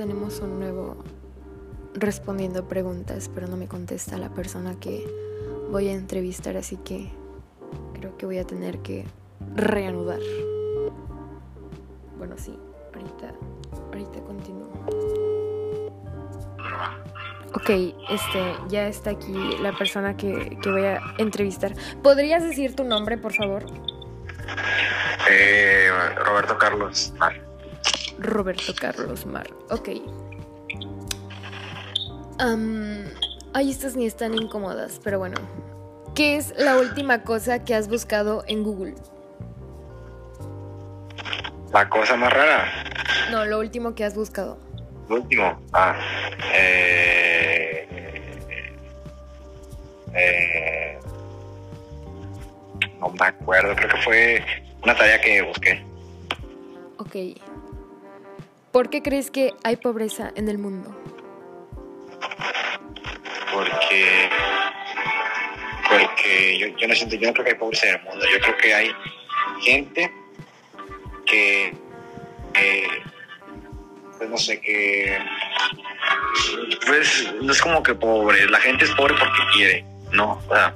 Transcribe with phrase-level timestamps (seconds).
[0.00, 0.96] tenemos un nuevo
[1.92, 5.06] respondiendo preguntas, pero no me contesta la persona que
[5.70, 7.10] voy a entrevistar, así que
[7.92, 9.04] creo que voy a tener que
[9.54, 10.20] reanudar.
[12.16, 12.58] Bueno, sí,
[12.94, 13.34] ahorita,
[13.92, 14.70] ahorita continúo.
[17.54, 17.68] Ok,
[18.08, 21.74] este, ya está aquí la persona que, que voy a entrevistar.
[22.02, 23.66] ¿Podrías decir tu nombre, por favor?
[25.30, 25.90] Eh,
[26.24, 27.12] Roberto Carlos.
[28.20, 29.48] Roberto Carlos Mar.
[29.70, 29.88] Ok.
[32.38, 33.04] Am,
[33.54, 35.36] ay, estas ni están incómodas, pero bueno.
[36.14, 38.94] ¿Qué es la última cosa que has buscado en Google?
[41.72, 42.84] La cosa más rara.
[43.30, 44.58] No, lo último que has buscado.
[45.08, 45.60] Lo último.
[45.72, 45.96] Ah.
[46.54, 47.86] Eh,
[50.14, 50.98] eh,
[52.98, 53.74] no me acuerdo.
[53.76, 54.44] Creo que fue
[54.82, 55.84] una tarea que busqué.
[56.98, 57.16] Ok.
[58.72, 60.96] ¿Por qué crees que hay pobreza en el mundo?
[63.52, 64.30] Porque.
[65.88, 68.24] Porque yo, no siento, yo no creo que hay pobreza en el mundo.
[68.32, 68.92] Yo creo que hay
[69.62, 70.12] gente
[71.26, 71.74] que.
[72.54, 72.86] que,
[74.18, 75.18] pues no sé, que.
[76.86, 78.48] Pues no es como que pobre.
[78.48, 79.84] La gente es pobre porque quiere.
[80.12, 80.74] No, o sea,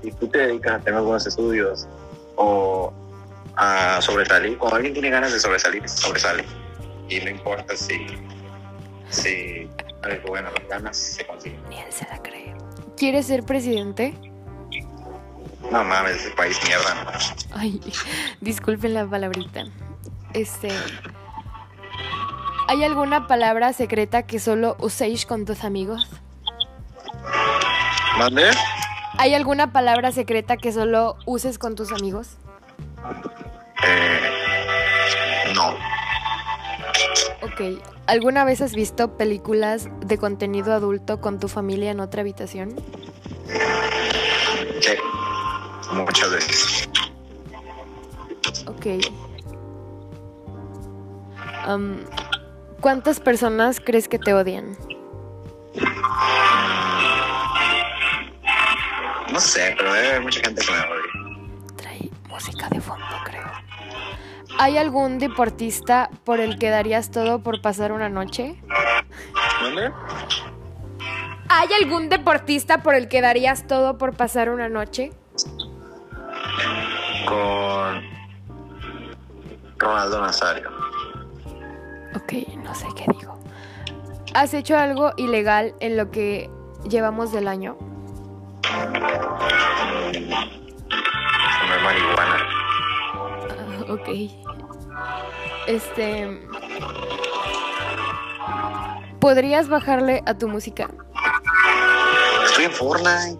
[0.00, 1.88] si tú te dedicas a tener buenos estudios
[2.36, 2.92] o
[3.56, 6.44] a sobresalir, cuando alguien tiene ganas de sobresalir, sobresale.
[7.10, 8.06] Y no importa si,
[9.10, 9.68] si
[10.02, 11.60] algo bueno, las ganas se consiguen.
[11.68, 12.54] Ni él se la cree.
[12.96, 14.14] ¿Quieres ser presidente?
[15.70, 17.04] No mames, ese país mierda.
[17.04, 17.10] no.
[17.58, 17.80] Ay,
[18.40, 19.64] disculpen la palabrita.
[20.32, 20.70] Este.
[22.68, 26.06] ¿Hay alguna palabra secreta que solo uséis con tus amigos?
[28.16, 28.50] ¿Mande?
[29.18, 32.36] ¿Hay alguna palabra secreta que solo uses con tus amigos?
[33.84, 34.19] Eh,
[37.42, 37.80] Ok.
[38.06, 42.74] ¿Alguna vez has visto películas de contenido adulto con tu familia en otra habitación?
[44.80, 44.92] Sí.
[45.92, 46.88] Muchas veces.
[48.66, 48.86] Ok.
[52.80, 54.76] ¿Cuántas personas crees que te odian?
[59.32, 61.09] No sé, pero debe haber mucha gente que me odia.
[62.30, 63.50] Música de fondo, creo.
[64.58, 68.56] ¿Hay algún deportista por el que darías todo por pasar una noche?
[69.60, 69.92] ¿Dónde?
[71.48, 75.12] ¿Hay algún deportista por el que darías todo por pasar una noche?
[77.26, 78.02] Con
[79.78, 80.70] Ronaldo Nazario.
[82.14, 83.38] Ok, no sé qué digo.
[84.34, 86.48] ¿Has hecho algo ilegal en lo que
[86.88, 87.76] llevamos del año?
[95.66, 96.40] Este.
[99.20, 100.90] ¿Podrías bajarle a tu música?
[102.46, 103.38] Estoy en Fortnite.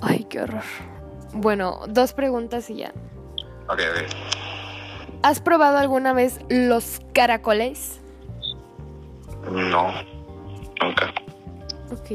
[0.00, 0.62] Ay, qué horror.
[1.32, 2.92] Bueno, dos preguntas y ya.
[3.68, 4.32] Ok, ok.
[5.22, 8.00] ¿Has probado alguna vez los caracoles?
[9.50, 9.92] No.
[10.80, 11.12] Nunca.
[11.92, 12.10] Ok.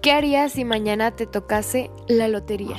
[0.00, 2.76] ¿Qué harías si mañana te tocase la lotería?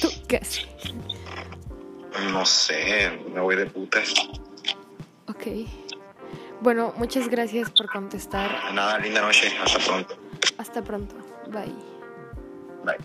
[0.00, 0.73] ¿Tú qué haces?
[2.32, 3.10] No sé.
[3.32, 4.14] Me voy de putas.
[5.28, 5.46] Ok.
[6.60, 8.72] Bueno, muchas gracias por contestar.
[8.72, 9.52] Nada, linda noche.
[9.62, 10.16] Hasta pronto.
[10.58, 11.14] Hasta pronto.
[11.48, 11.74] Bye.
[12.84, 12.96] Bye.